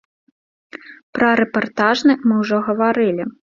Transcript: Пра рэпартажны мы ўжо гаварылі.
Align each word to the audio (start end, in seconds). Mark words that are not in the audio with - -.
Пра 1.17 1.29
рэпартажны 1.41 2.17
мы 2.27 2.33
ўжо 2.43 2.65
гаварылі. 2.73 3.23